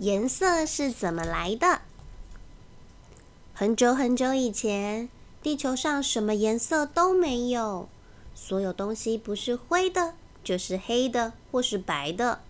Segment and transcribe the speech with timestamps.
[0.00, 1.80] 颜色是怎么来的？
[3.52, 5.08] 很久很久以前，
[5.42, 7.88] 地球上什么颜色都没有，
[8.32, 10.14] 所有东西不是灰的，
[10.44, 12.40] 就是黑的，或是白的。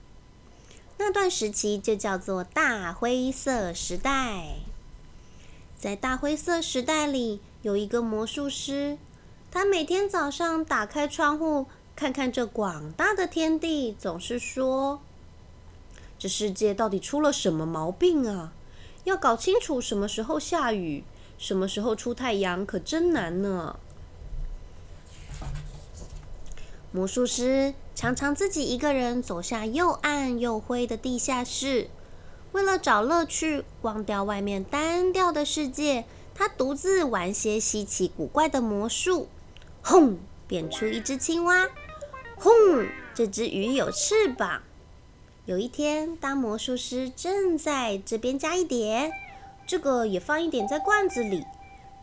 [0.99, 4.57] 那段时期就叫做大灰色时代。
[5.79, 8.99] 在大灰色时代里，有一个魔术师，
[9.51, 11.65] 他每天早上打开窗户，
[11.97, 15.01] 看看这广大的天地，总是说。
[16.19, 18.53] 这世界到底出了什么毛病啊？
[19.05, 21.05] 要搞清楚什么时候下雨，
[21.39, 23.79] 什么时候出太阳，可真难呢。
[26.91, 31.89] 魔术师常常自己一个人走下又暗又灰的地下室，
[32.53, 39.29] 为了找乐趣，忘掉外面单调的世界，他独自玩些稀奇古怪的魔术。
[39.83, 41.69] 轰，变出一只青蛙。
[42.37, 42.53] 轰，
[43.15, 44.63] 这只鱼有翅膀。
[45.49, 49.11] 有一天，当魔术师正在这边加一点，
[49.67, 51.43] 这个也放一点在罐子里，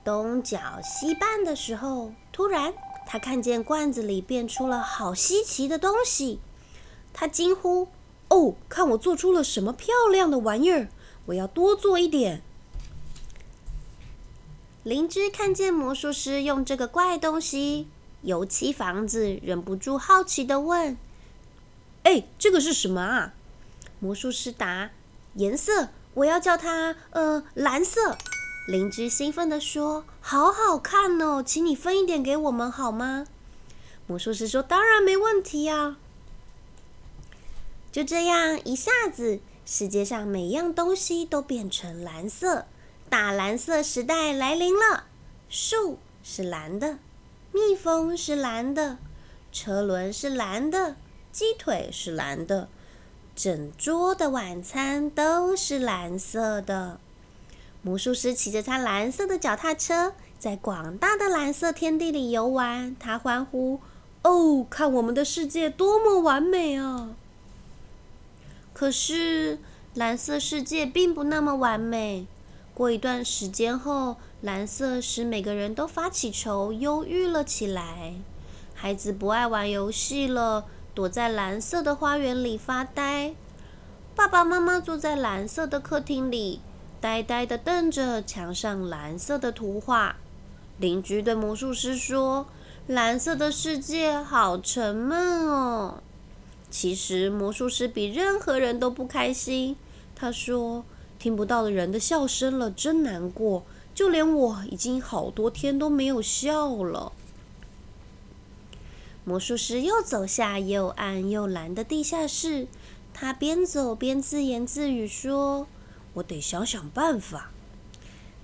[0.04, 2.74] 东搅西拌的时候，突然
[3.06, 6.40] 他看见罐子里变出了好稀奇的东西，
[7.14, 7.90] 他惊呼
[8.30, 10.88] ：“哦，看我做出了什么漂亮的玩意儿！
[11.28, 12.42] 我要多做一点。”
[14.82, 17.88] 邻居看见魔术师用这个怪东西
[18.24, 20.98] 油漆房子，忍不住好奇的问。
[22.02, 23.35] 哎，这个是什么啊？
[24.06, 24.92] 魔术师答
[25.34, 28.16] ：“颜色，我要叫它呃蓝色。”
[28.70, 33.26] 邻居兴奋地说：“好好看哦，请你分一点给我们好吗？”
[34.06, 35.98] 魔术师说：“当然没问题呀。”
[37.92, 42.68] 就这样，一下子，世界上每样东西都变成蓝色，
[43.10, 45.06] 大蓝色时代来临了。
[45.50, 47.00] 树是蓝的，
[47.52, 49.00] 蜜蜂是蓝的，
[49.52, 50.96] 车轮是蓝的。
[51.32, 52.70] 鸡腿是蓝的，
[53.36, 57.00] 整桌的晚餐都是蓝色的。
[57.82, 62.96] 魔术师骑着他蓝色的脚踏车，在广大的蓝色天地里游玩。
[62.98, 63.82] 他欢呼
[64.24, 67.10] ：“哦，看我们的世界多么完美啊！”
[68.74, 69.60] 可是，
[69.94, 72.26] 蓝色世界并不那么完美。
[72.74, 78.16] 过一段时间后，蓝色使每个人都发起愁，忧郁了起来。
[78.74, 80.66] 孩子不爱玩游戏了。
[80.96, 83.36] 躲在蓝色的花园里发呆，
[84.16, 86.62] 爸爸妈妈坐在蓝色的客厅里，
[87.02, 90.16] 呆呆的瞪着墙上蓝色的图画。
[90.78, 92.46] 邻居对魔术师说
[92.88, 96.02] ：“蓝色的世界好沉闷哦。”
[96.72, 99.76] 其实魔术师比任何人都不开心。
[100.16, 100.86] 他说
[101.20, 103.64] ：“听不到的人的笑声了，真难过。
[103.94, 107.12] 就连我已经好多天都没有笑了。”
[109.28, 112.68] 魔术师又走下又暗又蓝的地下室，
[113.12, 115.66] 他边走边自言自语说
[116.14, 117.50] ：“我得想想办法。”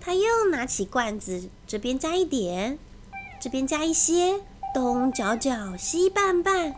[0.01, 2.79] 他又拿起罐子，这边加一点，
[3.39, 4.41] 这边加一些，
[4.73, 6.73] 东搅搅，西拌拌。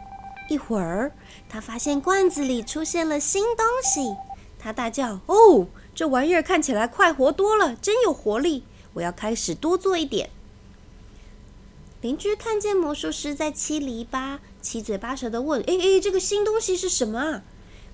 [0.49, 1.13] 一会儿，
[1.47, 4.17] 他发现罐子里出现了新东西，
[4.59, 8.65] 他大叫：“哦，这玩意儿看起来快活多了，真有活力！
[8.95, 10.29] 我要开始多做一点。”
[12.03, 17.43] 邻居看见魔术师在七篱笆，七嘴八舌的问：“哎哎，这个新东西是什么？”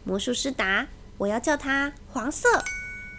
[0.04, 0.88] 魔术师答
[1.20, 2.64] ：“我要叫它黄色。”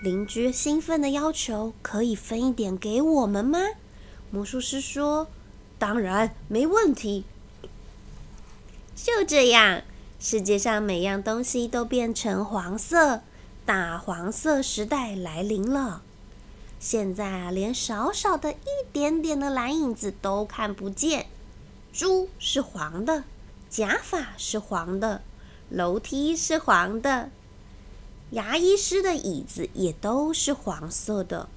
[0.03, 3.61] 邻居兴奋的要求：“可以分一点给我们吗？”
[4.33, 5.29] 魔术师说
[5.79, 7.25] ：“当然，没问题。”
[8.97, 9.83] 就这样，
[10.19, 13.21] 世界上每样东西都变成黄色，
[13.65, 16.03] 大黄色时代来临了。
[16.81, 21.27] 现在啊，连少少的一点点的蓝影子都看不见。
[21.93, 23.25] 猪是黄的，
[23.69, 25.21] 假发是黄的，
[25.69, 27.29] 楼梯是黄的，
[28.31, 31.51] 牙医师的椅子也都是黄色的。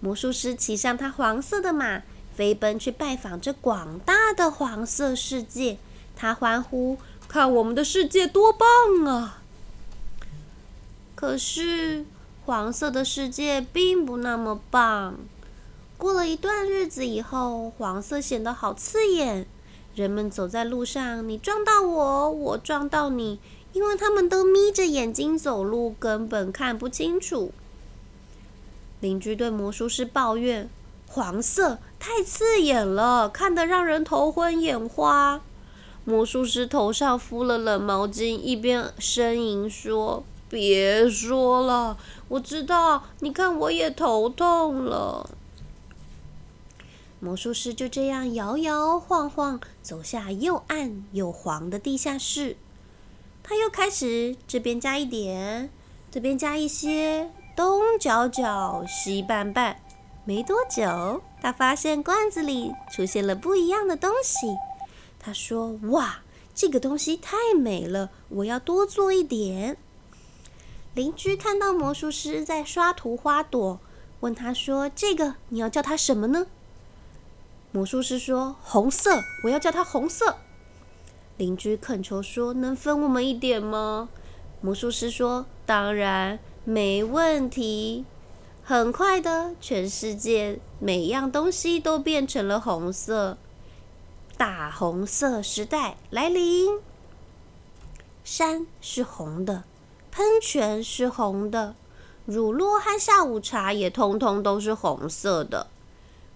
[0.00, 2.02] 魔术师骑上他黄色的马，
[2.36, 5.78] 飞奔去拜访这广大的黄色世界。
[6.14, 9.42] 他欢呼：“看我们的世界多棒啊！”
[11.16, 12.04] 可是。
[12.46, 15.16] 黄色的世界并不那么棒。
[15.96, 19.46] 过了一段日子以后，黄色显得好刺眼。
[19.94, 23.38] 人们走在路上，你撞到我，我撞到你，
[23.72, 27.52] 因为他们都眯着眼睛走路，根本看不清楚。
[29.00, 30.68] 邻居对魔术师抱怨
[31.08, 35.40] ：“黄色太刺眼了，看得让人头昏眼花。”
[36.04, 40.24] 魔术师头上敷了冷毛巾，一边呻吟说。
[40.48, 41.96] 别说了，
[42.28, 43.04] 我知道。
[43.20, 45.30] 你看，我也头痛了。
[47.20, 52.56] 魔术师就这样摇摇晃晃走下又暗又黄的地下室。
[53.42, 55.70] 他又开始这边加一点，
[56.10, 59.80] 这边加一些，东搅搅，西拌拌。
[60.26, 64.56] 没多久，他发现罐子里出现了不一样的东西。
[65.18, 66.20] 他说：“哇，
[66.54, 69.76] 这个东西太美了，我要多做一点。”
[70.94, 73.80] 邻居看到魔术师在刷涂花朵，
[74.20, 76.46] 问他说：“这个你要叫它什么呢？”
[77.72, 80.36] 魔术师说：“红色，我要叫它红色。”
[81.36, 84.08] 邻居恳求说：“能分我们一点吗？”
[84.62, 88.04] 魔术师说：“当然，没问题。”
[88.62, 93.36] 很快的，全世界每样东西都变成了红色。
[94.36, 96.78] 大红色时代来临。
[98.22, 99.64] 山是红的，
[100.16, 101.74] 喷泉是红的，
[102.24, 105.66] 乳酪和下午茶也通通都是红色的。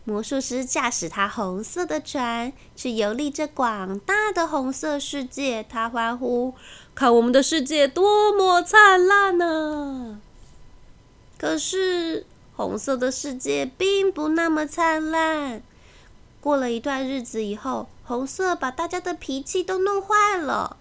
[0.02, 5.64] 魔术师驾驶他红色的船，去游历这广大的红色世界。
[5.68, 6.54] 他欢呼
[6.96, 10.20] ：“看我们的世界多么灿烂呢！”
[11.38, 12.26] 可是，
[12.56, 15.62] 红色的世界并不那么灿烂。
[16.40, 20.78] 过了一段日子以后，红色把大家的脾气都弄坏了。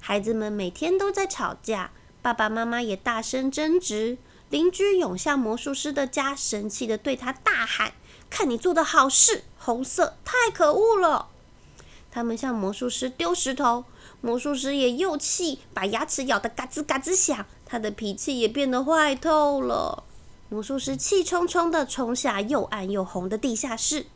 [0.00, 4.18] 孩子们每天都在吵架，爸爸妈妈也大声争执。
[4.50, 7.92] 邻居涌向魔术师的家，生气的对他大喊
[8.28, 11.28] ：“看你做的好事，红色太可恶了！”
[12.10, 13.84] 他们向魔术师丢石头，
[14.20, 17.46] 魔术师也又气，把牙齿咬得嘎吱嘎吱响。
[17.64, 20.02] 他的脾气也变得坏透了。
[20.48, 24.06] 魔术师气冲冲地冲下又暗又红的地下室，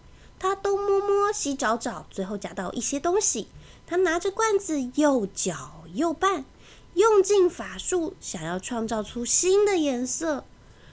[0.41, 3.47] 他东摸摸西找找，最后夹到一些东西。
[3.87, 6.45] 他拿着罐子又搅又拌，
[6.95, 10.45] 用尽法术想要创造出新的颜色。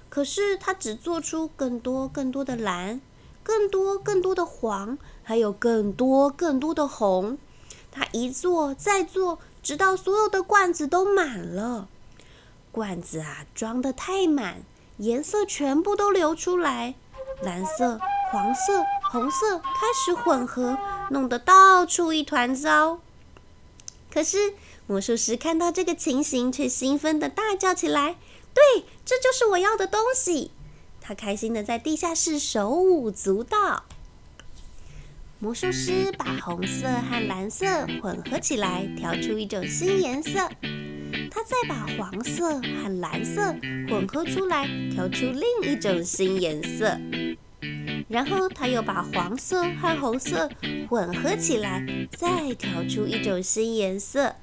[0.09, 2.99] 可是他只做出更多更多的蓝，
[3.43, 7.37] 更多更多的黄，还有更多更多的红。
[7.91, 11.87] 他一做再做，直到所有的罐子都满了。
[12.71, 14.63] 罐子啊，装得太满，
[14.97, 16.95] 颜色全部都流出来，
[17.41, 17.99] 蓝色、
[18.31, 20.77] 黄色、红色开始混合，
[21.09, 22.99] 弄得到处一团糟。
[24.13, 24.53] 可是
[24.91, 28.17] 魔术师看到这个情形，却兴奋地大叫起来
[28.53, 30.51] ：“对，这就是我要的东西！”
[30.99, 33.85] 他开心地在地下室手舞足蹈。
[35.39, 40.49] 魔术师把红色和蓝色混合起来，调出一种新颜色。
[41.31, 43.55] 他再把黄色和蓝色
[43.87, 46.99] 混合出来，调出另一种新颜色。
[48.09, 50.49] 然后他又把黄色和红色
[50.89, 54.35] 混合起来，再调出一种新颜色。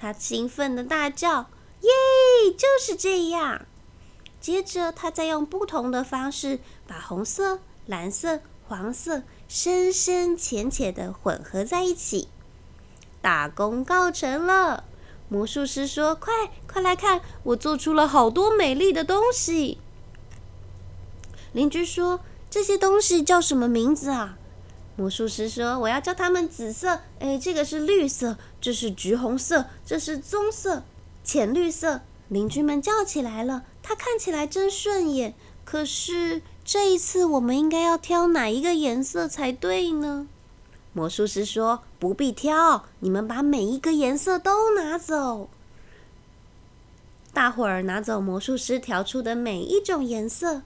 [0.00, 1.50] 他兴奋的大叫
[1.82, 1.90] ：“耶！
[2.56, 3.66] 就是这样！”
[4.40, 12.28] 接着，他再用不同的方式把红色、蓝色、黄色深深浅浅的混合在一起。
[13.20, 14.84] 大功告成了。
[15.28, 16.32] 魔术师说：“快，
[16.66, 19.78] 快来看，我做出了好多美丽的东西。”
[21.52, 24.38] 邻居说：“这些东西叫什么名字啊？”
[25.00, 27.00] 魔术师说：“我要叫他们紫色。
[27.20, 30.82] 哎，这个是绿色，这是橘红色，这是棕色，
[31.24, 35.32] 浅绿色。”邻居们叫起来了：“它看起来真顺眼，
[35.64, 40.28] 可是这一次我们应该要挑哪一个颜色才对呢？”
[40.92, 45.48] 魔术师说：“不必挑，你们把每一个颜色都拿走。”
[47.32, 50.60] 大伙儿拿走魔术师调出的每一种颜色，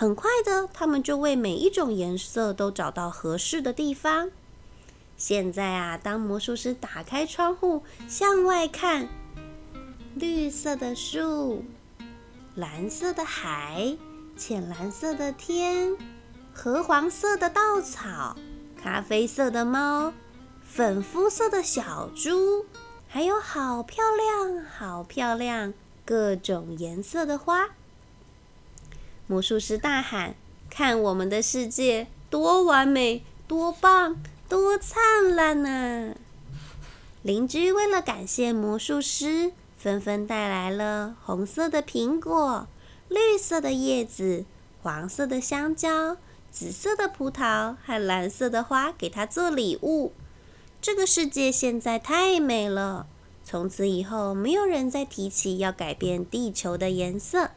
[0.00, 4.30] 很快的，他们就为每一种颜色都找到合适的地方。
[5.16, 9.08] 现在啊，当魔术师打开窗户向外看，
[10.14, 11.64] 绿色的树，
[12.54, 13.98] 蓝色的海，
[14.36, 15.96] 浅蓝色的天，
[16.54, 18.36] 褐黄色的稻草。
[18.80, 20.12] 咖啡色的猫，
[20.62, 22.66] 粉肤色的小猪，
[23.08, 25.74] 还有好漂亮、好漂亮
[26.04, 27.70] 各种颜色的花。
[29.28, 30.34] 魔术师大喊
[30.68, 34.16] ：“看我们的世界多完美、多棒、
[34.48, 36.16] 多灿烂啊！”
[37.22, 42.66] 邻居为了感谢魔术师，纷纷带来了红色的苹果、
[43.08, 44.44] 绿色的叶子、
[44.82, 46.16] 黄色的香蕉。
[46.50, 50.14] 紫色的葡萄和蓝色的花给他做礼物。
[50.80, 53.06] 这个世界现在太美了，
[53.44, 57.50] 从此以后没有人再提起要改变地球的颜色。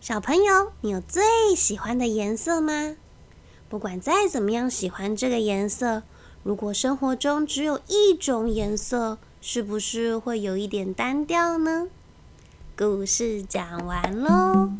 [0.00, 1.22] 小朋友，你有最
[1.54, 2.96] 喜欢的颜色吗？
[3.68, 6.04] 不管再怎么样喜欢这个颜色，
[6.42, 11.88] 如果生活中只有一种颜色，是不是会有一点单调呢？
[12.78, 14.70] 故事讲完喽。